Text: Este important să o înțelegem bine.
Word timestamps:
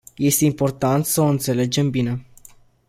Este 0.17 0.45
important 0.47 1.05
să 1.05 1.21
o 1.21 1.25
înțelegem 1.25 1.89
bine. 1.89 2.25